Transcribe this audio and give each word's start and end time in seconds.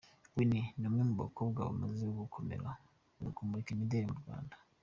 Winnie: 0.35 0.69
Ni 0.77 0.85
umwe 0.87 1.01
mu 1.09 1.15
bakobwa 1.23 1.59
bamaze 1.67 2.03
gukomera 2.19 2.69
mu 3.21 3.29
kumurika 3.35 3.69
imideli 3.71 4.05
mu 4.11 4.17
Rwanda. 4.23 4.55